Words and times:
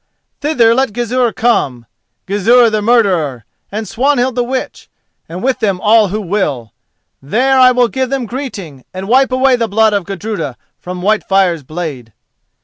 Thither 0.39 0.73
let 0.73 0.93
Gizur 0.93 1.31
come, 1.31 1.85
Gizur 2.25 2.71
the 2.71 2.81
murderer, 2.81 3.45
and 3.71 3.87
Swanhild 3.87 4.33
the 4.33 4.43
witch, 4.43 4.89
and 5.29 5.43
with 5.43 5.59
them 5.59 5.79
all 5.79 6.07
who 6.07 6.19
will. 6.19 6.73
There 7.21 7.59
I 7.59 7.69
will 7.69 7.87
give 7.87 8.09
them 8.09 8.25
greeting, 8.25 8.83
and 8.95 9.07
wipe 9.07 9.31
away 9.31 9.57
the 9.57 9.67
blood 9.67 9.93
of 9.93 10.05
Gudruda 10.05 10.57
from 10.79 11.03
Whitefire's 11.03 11.61
blade." 11.61 12.13